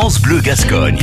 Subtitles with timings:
[0.00, 0.98] France Bleu Gascogne.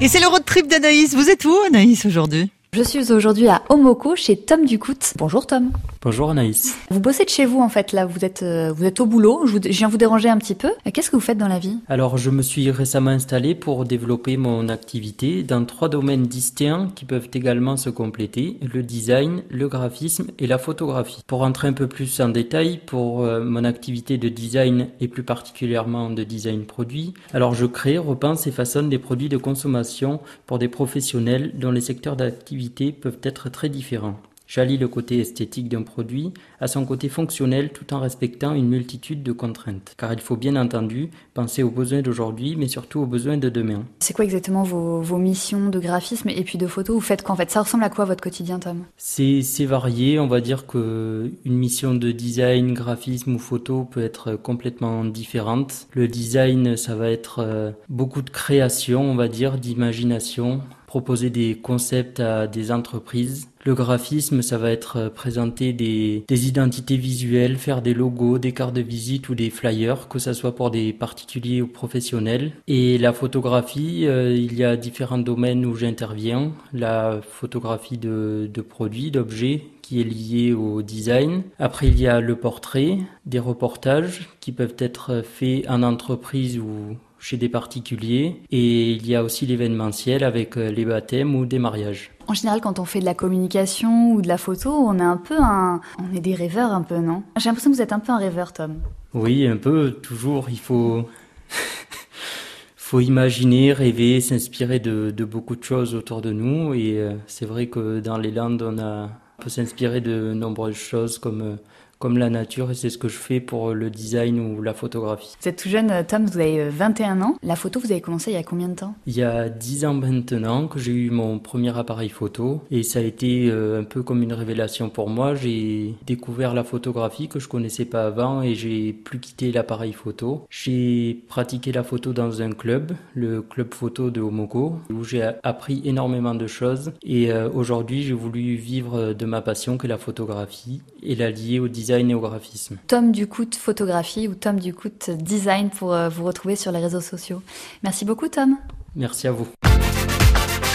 [0.00, 1.14] Et c'est le road trip d'Anaïs.
[1.14, 2.50] Vous êtes où Anaïs aujourd'hui?
[2.72, 5.12] Je suis aujourd'hui à Omoko chez Tom Ducout.
[5.16, 5.70] Bonjour Tom.
[6.06, 6.78] Bonjour Anaïs.
[6.88, 9.44] Vous bossez de chez vous en fait là, vous êtes euh, vous êtes au boulot,
[9.44, 10.68] je, vous, je viens vous déranger un petit peu.
[10.68, 11.78] Euh, Qu'est-ce que vous faites dans la vie?
[11.88, 17.06] Alors je me suis récemment installé pour développer mon activité dans trois domaines distincts qui
[17.06, 21.22] peuvent également se compléter, le design, le graphisme et la photographie.
[21.26, 25.24] Pour entrer un peu plus en détail pour euh, mon activité de design et plus
[25.24, 30.60] particulièrement de design produit, alors je crée, repense et façonne des produits de consommation pour
[30.60, 34.20] des professionnels dont les secteurs d'activité peuvent être très différents.
[34.46, 39.22] J'allie le côté esthétique d'un produit à son côté fonctionnel tout en respectant une multitude
[39.22, 39.94] de contraintes.
[39.96, 43.84] Car il faut bien entendu penser aux besoins d'aujourd'hui, mais surtout aux besoins de demain.
[44.00, 47.34] C'est quoi exactement vos, vos missions de graphisme et puis de photo Vous faites quoi
[47.34, 47.50] en fait?
[47.50, 48.84] Ça ressemble à quoi votre quotidien Tom?
[48.96, 54.02] C'est c'est varié, on va dire que une mission de design, graphisme ou photo peut
[54.02, 55.88] être complètement différente.
[55.92, 61.56] Le design, ça va être euh, beaucoup de création, on va dire, d'imagination, proposer des
[61.56, 63.48] concepts à des entreprises.
[63.64, 68.74] Le graphisme, ça va être euh, présenter des, identités visuelles, faire des logos, des cartes
[68.74, 72.52] de visite ou des flyers, que ce soit pour des particuliers ou professionnels.
[72.68, 76.52] Et la photographie, euh, il y a différents domaines où j'interviens.
[76.72, 81.42] La photographie de, de produits, d'objets, qui est lié au design.
[81.58, 86.96] Après, il y a le portrait, des reportages qui peuvent être faits en entreprise ou
[87.18, 88.40] chez des particuliers.
[88.50, 92.10] Et il y a aussi l'événementiel avec euh, les baptêmes ou des mariages.
[92.28, 95.16] En général, quand on fait de la communication ou de la photo, on est un
[95.16, 97.22] peu un, on est des rêveurs un peu, non?
[97.36, 98.76] J'ai l'impression que vous êtes un peu un rêveur, Tom.
[99.14, 101.04] Oui, un peu, toujours, il faut...
[102.76, 106.74] faut imaginer, rêver, s'inspirer de, de, beaucoup de choses autour de nous.
[106.74, 110.76] Et euh, c'est vrai que dans les Landes, on, a, on peut s'inspirer de nombreuses
[110.76, 111.58] choses comme...
[111.96, 114.74] Euh, comme la nature et c'est ce que je fais pour le design ou la
[114.74, 115.34] photographie.
[115.40, 117.36] Vous êtes tout jeune, Tom, vous avez 21 ans.
[117.42, 118.94] La photo, vous avez commencé il y a combien de temps?
[119.06, 122.98] Il y a 10 ans maintenant que j'ai eu mon premier appareil photo et ça
[122.98, 125.34] a été un peu comme une révélation pour moi.
[125.34, 130.46] J'ai découvert la photographie que je connaissais pas avant et j'ai plus quitté l'appareil photo.
[130.50, 135.82] J'ai pratiqué la photo dans un club, le club photo de Omoko, où j'ai appris
[135.84, 141.14] énormément de choses et aujourd'hui j'ai voulu vivre de ma passion que la photographie et
[141.14, 142.78] la lier au design design et au graphisme.
[142.88, 147.42] Tom Ducout photographie ou Tom Ducout design pour euh, vous retrouver sur les réseaux sociaux.
[147.82, 148.56] Merci beaucoup Tom.
[148.96, 149.46] Merci à vous.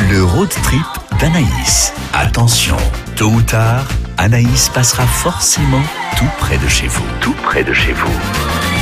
[0.10, 0.86] Le road trip
[1.20, 1.94] d'Anaïs.
[2.14, 2.78] Attention,
[3.16, 5.84] tôt ou tard, Anaïs passera forcément
[6.18, 7.06] tout près de chez vous.
[7.20, 8.81] Tout près de chez vous.